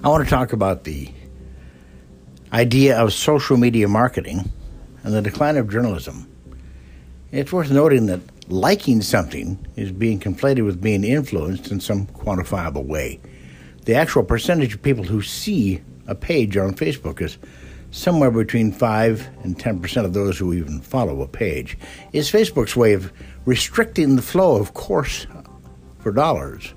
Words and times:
I 0.00 0.06
want 0.06 0.22
to 0.22 0.30
talk 0.30 0.52
about 0.52 0.84
the 0.84 1.10
idea 2.52 2.96
of 2.96 3.12
social 3.12 3.56
media 3.56 3.88
marketing 3.88 4.48
and 5.02 5.12
the 5.12 5.20
decline 5.20 5.56
of 5.56 5.68
journalism. 5.68 6.30
It's 7.32 7.52
worth 7.52 7.72
noting 7.72 8.06
that 8.06 8.20
liking 8.48 9.02
something 9.02 9.58
is 9.74 9.90
being 9.90 10.20
conflated 10.20 10.64
with 10.64 10.80
being 10.80 11.02
influenced 11.02 11.72
in 11.72 11.80
some 11.80 12.06
quantifiable 12.06 12.84
way. 12.84 13.18
The 13.86 13.96
actual 13.96 14.22
percentage 14.22 14.74
of 14.74 14.82
people 14.82 15.02
who 15.02 15.20
see 15.20 15.82
a 16.06 16.14
page 16.14 16.56
on 16.56 16.74
Facebook 16.74 17.20
is 17.20 17.36
somewhere 17.90 18.30
between 18.30 18.70
5 18.70 19.28
and 19.42 19.58
10% 19.58 20.04
of 20.04 20.12
those 20.12 20.38
who 20.38 20.54
even 20.54 20.80
follow 20.80 21.22
a 21.22 21.28
page. 21.28 21.76
Is 22.12 22.30
Facebook's 22.30 22.76
way 22.76 22.92
of 22.92 23.12
restricting 23.46 24.14
the 24.14 24.22
flow 24.22 24.60
of 24.60 24.74
course 24.74 25.26
for 25.98 26.12
dollars. 26.12 26.72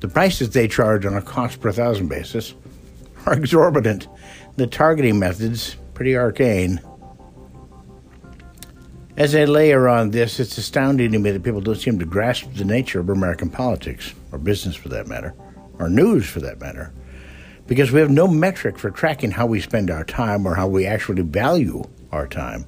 The 0.00 0.08
prices 0.08 0.50
they 0.50 0.68
charge 0.68 1.06
on 1.06 1.14
a 1.14 1.22
cost 1.22 1.60
per 1.60 1.72
thousand 1.72 2.08
basis 2.08 2.54
are 3.24 3.34
exorbitant. 3.34 4.08
The 4.56 4.66
targeting 4.66 5.18
methods 5.18 5.76
pretty 5.94 6.16
arcane. 6.16 6.80
As 9.16 9.34
I 9.34 9.44
layer 9.44 9.88
on 9.88 10.10
this, 10.10 10.38
it's 10.38 10.58
astounding 10.58 11.12
to 11.12 11.18
me 11.18 11.30
that 11.30 11.42
people 11.42 11.62
don't 11.62 11.76
seem 11.76 11.98
to 11.98 12.04
grasp 12.04 12.52
the 12.54 12.66
nature 12.66 13.00
of 13.00 13.08
American 13.08 13.48
politics, 13.48 14.12
or 14.30 14.38
business 14.38 14.76
for 14.76 14.90
that 14.90 15.06
matter, 15.06 15.34
or 15.78 15.88
news 15.88 16.28
for 16.28 16.40
that 16.40 16.60
matter, 16.60 16.92
because 17.66 17.90
we 17.90 18.00
have 18.00 18.10
no 18.10 18.28
metric 18.28 18.78
for 18.78 18.90
tracking 18.90 19.30
how 19.30 19.46
we 19.46 19.58
spend 19.58 19.90
our 19.90 20.04
time 20.04 20.46
or 20.46 20.54
how 20.54 20.68
we 20.68 20.84
actually 20.84 21.22
value 21.22 21.82
our 22.12 22.28
time, 22.28 22.66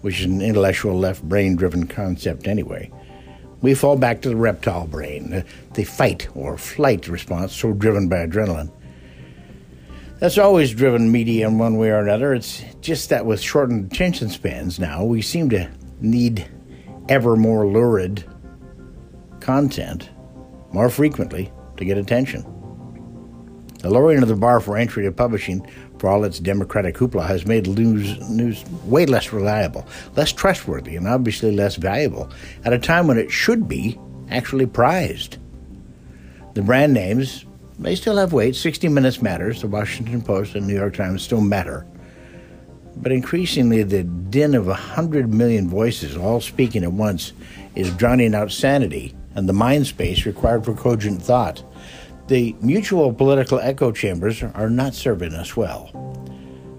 which 0.00 0.18
is 0.18 0.26
an 0.26 0.40
intellectual 0.40 0.98
left 0.98 1.22
brain 1.22 1.54
driven 1.54 1.86
concept 1.86 2.48
anyway. 2.48 2.90
We 3.62 3.74
fall 3.74 3.96
back 3.96 4.22
to 4.22 4.30
the 4.30 4.36
reptile 4.36 4.86
brain, 4.86 5.44
the 5.74 5.84
fight 5.84 6.28
or 6.34 6.56
flight 6.56 7.08
response, 7.08 7.54
so 7.54 7.72
driven 7.72 8.08
by 8.08 8.26
adrenaline. 8.26 8.72
That's 10.18 10.38
always 10.38 10.72
driven 10.72 11.10
media 11.10 11.48
in 11.48 11.58
one 11.58 11.76
way 11.76 11.90
or 11.90 12.00
another. 12.00 12.34
It's 12.34 12.62
just 12.80 13.08
that 13.08 13.24
with 13.24 13.40
shortened 13.40 13.92
attention 13.92 14.28
spans 14.28 14.78
now, 14.78 15.04
we 15.04 15.22
seem 15.22 15.48
to 15.50 15.70
need 16.00 16.46
ever 17.08 17.36
more 17.36 17.66
lurid 17.66 18.24
content 19.40 20.10
more 20.72 20.90
frequently 20.90 21.50
to 21.76 21.84
get 21.84 21.98
attention. 21.98 22.44
The 23.80 23.90
lowering 23.90 24.22
of 24.22 24.28
the 24.28 24.36
bar 24.36 24.60
for 24.60 24.76
entry 24.76 25.04
to 25.04 25.12
publishing, 25.12 25.66
for 25.98 26.08
all 26.08 26.24
its 26.24 26.38
democratic 26.38 26.96
hoopla, 26.96 27.26
has 27.26 27.46
made 27.46 27.66
news, 27.66 28.18
news 28.28 28.64
way 28.84 29.06
less 29.06 29.32
reliable, 29.32 29.86
less 30.16 30.32
trustworthy, 30.32 30.96
and 30.96 31.08
obviously 31.08 31.50
less 31.50 31.76
valuable 31.76 32.30
at 32.64 32.72
a 32.72 32.78
time 32.78 33.06
when 33.06 33.18
it 33.18 33.30
should 33.30 33.66
be 33.68 33.98
actually 34.30 34.66
prized. 34.66 35.38
The 36.54 36.62
brand 36.62 36.92
names 36.92 37.46
they 37.80 37.96
still 37.96 38.18
have 38.18 38.34
weight. 38.34 38.54
60 38.56 38.88
Minutes 38.88 39.22
matters. 39.22 39.62
The 39.62 39.66
Washington 39.66 40.20
Post 40.20 40.54
and 40.54 40.66
New 40.66 40.74
York 40.74 40.94
Times 40.94 41.22
still 41.22 41.40
matter. 41.40 41.86
But 42.96 43.10
increasingly, 43.10 43.82
the 43.84 44.04
din 44.04 44.54
of 44.54 44.66
a 44.66 44.72
100 44.72 45.32
million 45.32 45.66
voices 45.66 46.14
all 46.14 46.42
speaking 46.42 46.84
at 46.84 46.92
once 46.92 47.32
is 47.74 47.90
drowning 47.94 48.34
out 48.34 48.52
sanity 48.52 49.14
and 49.34 49.48
the 49.48 49.54
mind 49.54 49.86
space 49.86 50.26
required 50.26 50.66
for 50.66 50.74
cogent 50.74 51.22
thought. 51.22 51.62
The 52.30 52.54
mutual 52.60 53.12
political 53.12 53.58
echo 53.58 53.90
chambers 53.90 54.40
are 54.40 54.70
not 54.70 54.94
serving 54.94 55.34
us 55.34 55.56
well. 55.56 55.90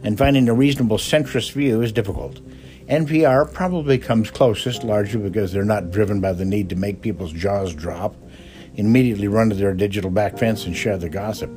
And 0.02 0.18
finding 0.18 0.48
a 0.48 0.54
reasonable 0.54 0.98
centrist 0.98 1.52
view 1.52 1.82
is 1.82 1.92
difficult. 1.92 2.40
NPR 2.88 3.52
probably 3.52 3.98
comes 3.98 4.32
closest, 4.32 4.86
largely 4.86 5.20
because 5.20 5.52
they're 5.52 5.66
not 5.66 5.92
driven 5.92 6.22
by 6.22 6.32
the 6.32 6.46
need 6.46 6.70
to 6.70 6.78
make 6.78 7.02
people's 7.02 7.34
jaws 7.34 7.74
drop 7.74 8.16
immediately 8.76 9.28
run 9.28 9.50
to 9.50 9.56
their 9.58 9.74
digital 9.74 10.10
back 10.10 10.38
fence 10.38 10.66
and 10.66 10.78
share 10.78 10.98
the 10.98 11.10
gossip. 11.10 11.52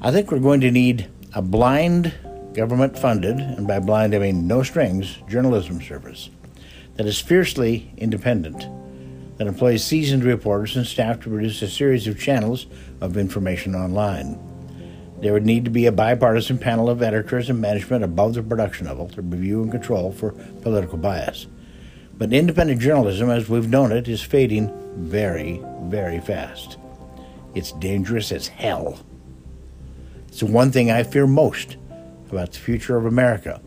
I 0.00 0.10
think 0.10 0.32
we're 0.32 0.38
going 0.38 0.62
to 0.62 0.70
need 0.70 1.10
a 1.34 1.42
blind, 1.42 2.14
government 2.54 2.98
funded, 2.98 3.38
and 3.38 3.66
by 3.66 3.80
blind 3.80 4.14
I 4.14 4.18
mean 4.18 4.46
no 4.46 4.62
strings, 4.62 5.18
journalism 5.28 5.82
service 5.82 6.30
that 6.94 7.04
is 7.04 7.20
fiercely 7.20 7.92
independent, 7.98 8.66
that 9.36 9.46
employs 9.46 9.84
seasoned 9.84 10.24
reporters 10.24 10.76
and 10.76 10.86
staff 10.86 11.20
to 11.20 11.28
produce 11.28 11.62
a 11.62 11.68
series 11.68 12.06
of 12.06 12.18
channels 12.18 12.66
of 13.00 13.16
information 13.16 13.74
online. 13.74 14.38
There 15.20 15.32
would 15.32 15.46
need 15.46 15.64
to 15.64 15.70
be 15.70 15.86
a 15.86 15.92
bipartisan 15.92 16.58
panel 16.58 16.90
of 16.90 17.02
editors 17.02 17.48
and 17.48 17.60
management 17.60 18.04
above 18.04 18.34
the 18.34 18.42
production 18.42 18.86
level 18.86 19.08
to 19.10 19.22
review 19.22 19.62
and 19.62 19.70
control 19.70 20.12
for 20.12 20.32
political 20.62 20.98
bias. 20.98 21.46
But 22.18 22.32
independent 22.32 22.80
journalism, 22.80 23.30
as 23.30 23.48
we've 23.48 23.68
known 23.68 23.92
it, 23.92 24.08
is 24.08 24.22
fading 24.22 24.72
very, 24.96 25.62
very 25.84 26.20
fast. 26.20 26.78
It's 27.54 27.72
dangerous 27.72 28.32
as 28.32 28.48
hell. 28.48 29.00
It's 30.28 30.40
the 30.40 30.46
one 30.46 30.70
thing 30.70 30.90
I 30.90 31.02
fear 31.02 31.26
most 31.26 31.76
about 32.30 32.52
the 32.52 32.58
future 32.58 32.96
of 32.96 33.06
America. 33.06 33.60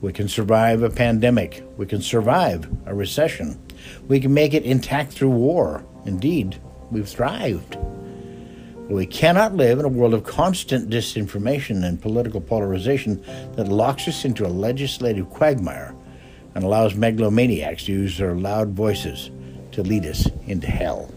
We 0.00 0.12
can 0.12 0.28
survive 0.28 0.82
a 0.82 0.90
pandemic. 0.90 1.64
We 1.78 1.86
can 1.86 2.02
survive 2.02 2.70
a 2.84 2.94
recession. 2.94 3.58
We 4.08 4.20
can 4.20 4.34
make 4.34 4.54
it 4.54 4.64
intact 4.64 5.12
through 5.12 5.30
war. 5.30 5.84
Indeed, 6.04 6.60
we've 6.90 7.08
thrived. 7.08 7.76
But 8.86 8.96
we 8.96 9.06
cannot 9.06 9.54
live 9.54 9.78
in 9.78 9.84
a 9.84 9.88
world 9.88 10.12
of 10.12 10.24
constant 10.24 10.90
disinformation 10.90 11.84
and 11.84 12.02
political 12.02 12.40
polarization 12.40 13.24
that 13.56 13.68
locks 13.68 14.06
us 14.08 14.24
into 14.24 14.46
a 14.46 14.48
legislative 14.48 15.30
quagmire 15.30 15.94
and 16.54 16.64
allows 16.64 16.94
megalomaniacs 16.94 17.86
to 17.86 17.92
use 17.92 18.18
their 18.18 18.34
loud 18.34 18.70
voices 18.70 19.30
to 19.72 19.82
lead 19.82 20.04
us 20.04 20.28
into 20.46 20.66
hell. 20.66 21.13